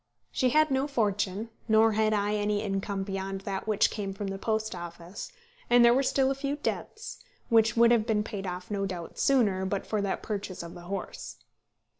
[0.31, 4.39] She had no fortune, nor had I any income beyond that which came from the
[4.39, 5.31] Post Office;
[5.69, 9.19] and there were still a few debts, which would have been paid off no doubt
[9.19, 11.37] sooner, but for that purchase of the horse.